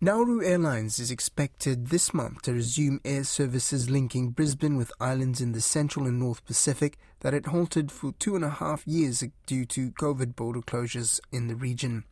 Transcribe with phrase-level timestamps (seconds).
[0.00, 5.50] Nauru Airlines is expected this month to resume air services linking Brisbane with islands in
[5.50, 9.64] the central and north Pacific that it halted for two and a half years due
[9.64, 12.04] to COVID border closures in the region.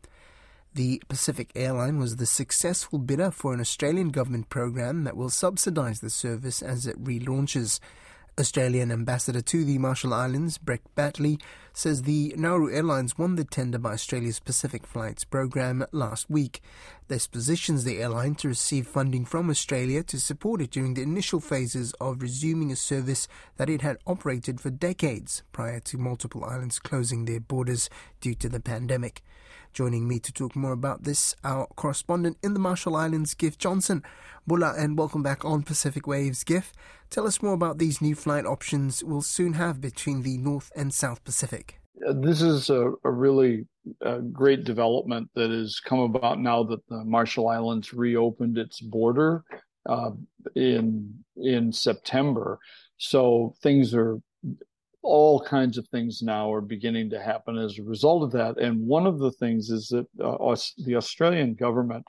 [0.75, 6.01] The Pacific airline was the successful bidder for an Australian government program that will subsidise
[6.01, 7.79] the service as it relaunches.
[8.39, 11.41] Australian ambassador to the Marshall Islands, Brek Batley,
[11.73, 16.61] says the Nauru Airlines won the tender by Australia's Pacific Flights program last week.
[17.09, 21.41] This positions the airline to receive funding from Australia to support it during the initial
[21.41, 23.27] phases of resuming a service
[23.57, 27.89] that it had operated for decades prior to multiple islands closing their borders
[28.21, 29.23] due to the pandemic.
[29.77, 34.03] Joining me to talk more about this, our correspondent in the Marshall Islands, Giff Johnson.
[34.47, 36.45] Bula, and welcome back on Pacific Waves.
[36.45, 36.73] Giff,
[37.11, 40.95] tell us more about these new flight options we'll soon have between the North and
[40.95, 41.79] South Pacific.
[42.09, 43.67] Uh, this is a, a really
[44.03, 49.45] uh, great development that has come about now that the Marshall Islands reopened its border
[49.87, 50.13] uh,
[50.55, 52.59] in in September.
[52.97, 54.23] So things are
[55.07, 58.59] all kinds of things now are beginning to happen as a result of that.
[58.59, 62.05] And one of the things is that uh, the Australian government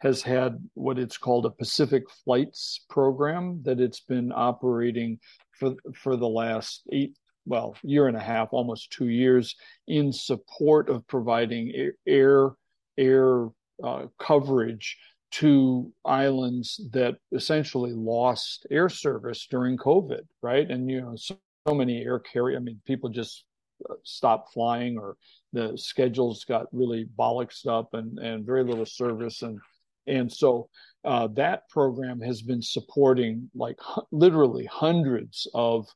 [0.00, 5.18] has had what it's called a Pacific Flights program that it's been operating
[5.58, 7.14] for for the last eight
[7.46, 9.54] well year and a half almost two years
[9.86, 12.54] in support of providing air
[12.98, 13.48] air
[13.82, 14.96] uh, coverage
[15.30, 21.36] to islands that essentially lost air service during covid right and you know so
[21.74, 22.56] many air carrier.
[22.56, 23.44] I mean, people just
[23.88, 25.16] uh, stopped flying or
[25.52, 29.42] the schedules got really bollocksed up and, and very little service.
[29.42, 29.58] And,
[30.06, 30.68] and so
[31.04, 33.78] uh, that program has been supporting like
[34.12, 35.86] literally hundreds of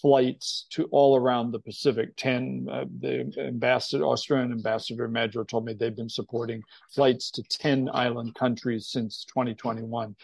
[0.00, 2.16] flights to all around the Pacific.
[2.16, 6.62] 10, uh, the ambassador, Australian ambassador Majuro told me they've been supporting
[6.94, 10.14] flights to 10 island countries since 2021.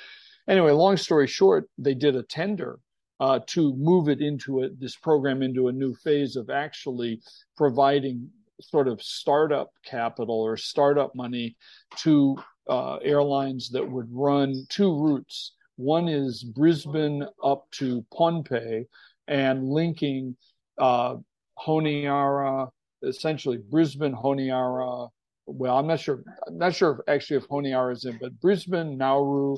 [0.49, 2.79] Anyway, long story short, they did a tender
[3.21, 7.21] uh, to move it into a, this program into a new phase of actually
[7.57, 8.29] providing
[8.61, 11.57] sort of startup capital or startup money
[11.97, 12.37] to
[12.69, 15.55] uh, airlines that would run two routes.
[15.77, 18.87] One is Brisbane up to Pohnpei
[19.29, 20.37] and linking
[20.77, 21.17] uh,
[21.59, 22.69] Honiara,
[23.03, 25.09] essentially Brisbane, Honiara.
[25.47, 26.23] Well, I'm not sure.
[26.47, 29.57] I'm not sure if actually if Honiara is in, but Brisbane, Nauru,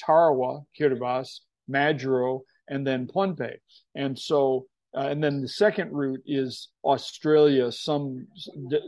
[0.00, 2.40] Tarawa, Kiribati, Majuro,
[2.72, 3.56] and then Pohnpei.
[3.94, 4.66] And so,
[4.96, 8.26] uh, and then the second route is Australia, some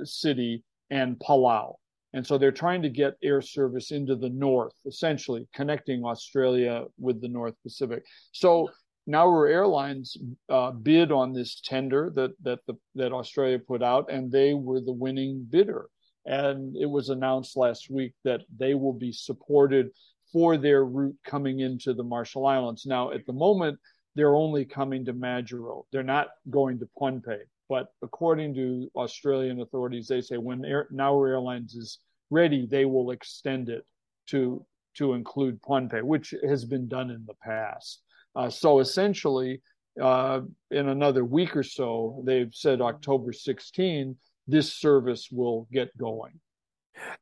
[0.05, 1.75] city, and Palau.
[2.15, 7.21] And so they're trying to get air service into the north, essentially connecting Australia with
[7.21, 8.05] the North Pacific.
[8.33, 8.71] So
[9.06, 10.17] Nauru Airlines
[10.49, 14.81] uh, bid on this tender that that the, that Australia put out, and they were
[14.81, 15.89] the winning bidder.
[16.25, 19.91] And it was announced last week that they will be supported
[20.34, 22.87] for their route coming into the Marshall Islands.
[22.87, 23.78] Now, at the moment,
[24.17, 25.84] they're only coming to Majuro.
[25.93, 27.43] They're not going to Pohnpei.
[27.69, 32.00] But according to Australian authorities, they say when Air, Nauru Airlines is
[32.31, 33.87] ready, they will extend it
[34.31, 38.03] to to include Pohnpei, which has been done in the past.
[38.34, 39.62] Uh, so essentially,
[40.00, 40.41] uh,
[40.71, 46.39] in another week or so, they've said October 16, this service will get going.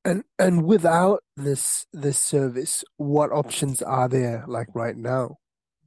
[0.05, 5.37] And and without this this service, what options are there like right now?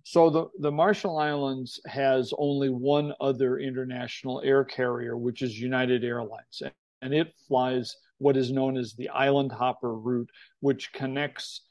[0.03, 6.03] So the, the Marshall Islands has only one other international air carrier, which is United
[6.03, 6.62] Airlines.
[7.01, 10.29] And it flies what is known as the Island Hopper route,
[10.59, 11.62] which connects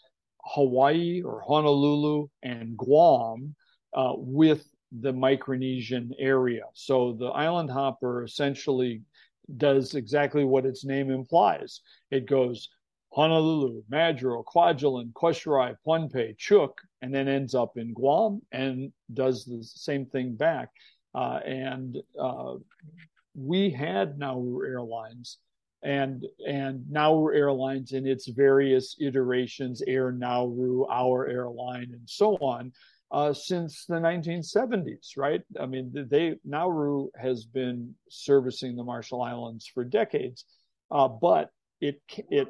[0.44, 3.54] Hawaii or Honolulu and Guam
[3.94, 6.64] uh, with the Micronesian area.
[6.74, 9.02] So the Island Hopper essentially
[9.56, 11.80] does exactly what its name implies.
[12.10, 12.68] It goes
[13.14, 19.62] Honolulu, Majuro, Kwajalein, Kosrae, Pohnpei, Chuuk, and then ends up in Guam and does the
[19.62, 20.70] same thing back.
[21.14, 22.54] Uh, and uh,
[23.34, 25.38] we had Nauru Airlines
[25.84, 32.72] and and Nauru Airlines in its various iterations, Air Nauru, Our Airline, and so on,
[33.10, 35.42] uh, since the 1970s, right?
[35.60, 40.44] I mean, they Nauru has been servicing the Marshall Islands for decades,
[40.90, 42.48] uh, but it it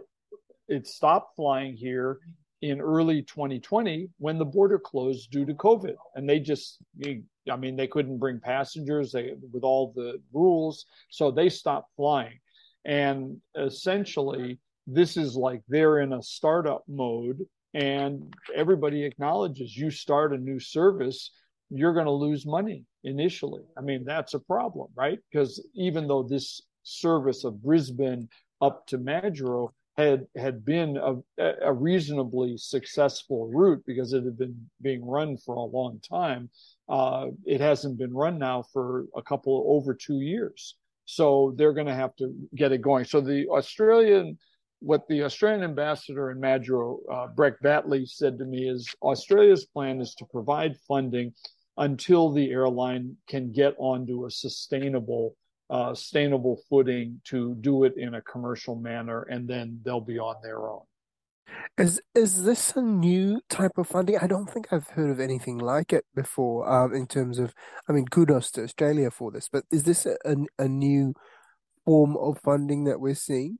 [0.68, 2.18] it stopped flying here
[2.62, 7.76] in early 2020 when the border closed due to COVID, and they just, I mean,
[7.76, 12.38] they couldn't bring passengers they, with all the rules, so they stopped flying,
[12.84, 14.58] and essentially.
[14.86, 20.58] This is like they're in a startup mode and everybody acknowledges you start a new
[20.58, 21.30] service
[21.70, 26.22] you're going to lose money initially i mean that's a problem right because even though
[26.22, 28.28] this service of brisbane
[28.60, 34.68] up to majuro had had been a, a, reasonably successful route because it had been
[34.82, 36.50] being run for a long time.
[36.88, 40.74] Uh, it hasn't been run now for a couple over two years,
[41.04, 43.04] so they're going to have to get it going.
[43.04, 44.36] So the Australian,
[44.84, 50.00] what the Australian ambassador in Majuro, uh, Brek Batley, said to me is Australia's plan
[50.00, 51.32] is to provide funding
[51.78, 55.36] until the airline can get onto a sustainable
[55.70, 60.36] uh, sustainable footing to do it in a commercial manner, and then they'll be on
[60.42, 60.82] their own.
[61.78, 64.18] Is is this a new type of funding?
[64.18, 66.70] I don't think I've heard of anything like it before.
[66.70, 67.54] Um, in terms of,
[67.88, 71.14] I mean, kudos to Australia for this, but is this a, a, a new
[71.86, 73.58] form of funding that we're seeing?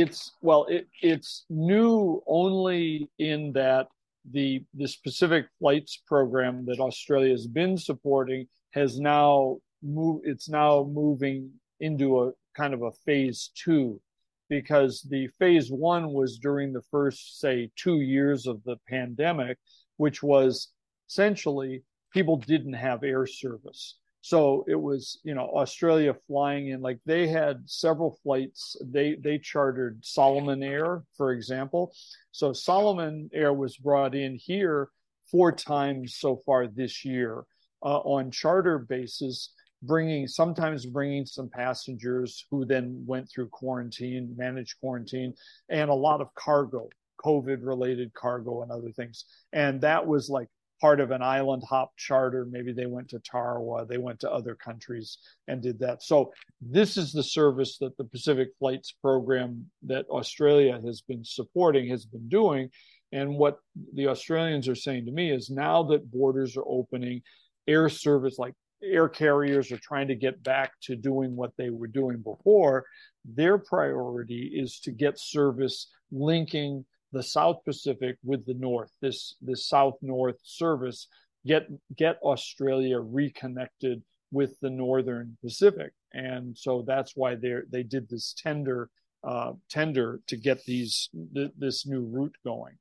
[0.00, 3.88] It's well, it it's new only in that
[4.30, 10.84] the the specific flights program that Australia has been supporting has now move it's now
[11.02, 11.50] moving
[11.80, 14.00] into a kind of a phase two
[14.48, 19.58] because the phase one was during the first say two years of the pandemic
[19.96, 20.72] which was
[21.08, 26.98] essentially people didn't have air service so it was you know australia flying in like
[27.06, 31.92] they had several flights they they chartered solomon air for example
[32.32, 34.88] so solomon air was brought in here
[35.30, 37.44] four times so far this year
[37.82, 44.78] uh, on charter basis bringing sometimes bringing some passengers who then went through quarantine, managed
[44.80, 45.34] quarantine,
[45.68, 46.88] and a lot of cargo,
[47.24, 49.24] COVID related cargo and other things.
[49.52, 50.48] And that was like
[50.80, 52.44] part of an island hop charter.
[52.44, 56.02] Maybe they went to Tarawa, they went to other countries and did that.
[56.02, 61.88] So this is the service that the Pacific Flights program that Australia has been supporting
[61.88, 62.70] has been doing.
[63.12, 63.58] And what
[63.94, 67.22] the Australians are saying to me is now that borders are opening,
[67.66, 71.86] air service like air carriers are trying to get back to doing what they were
[71.86, 72.84] doing before,
[73.24, 79.66] their priority is to get service linking the South Pacific with the North, this, this
[79.66, 81.08] South North service,
[81.46, 85.92] get, get Australia reconnected with the Northern Pacific.
[86.12, 88.88] And so that's why they they did this tender
[89.24, 92.74] uh, tender to get these th- this new route going.